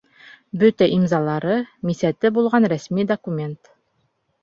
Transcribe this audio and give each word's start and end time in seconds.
Бөтә 0.63 0.87
имзалары, 0.93 1.59
мисәте 1.91 2.35
булған 2.41 2.69
рәсми 2.75 3.09
документ. 3.15 3.75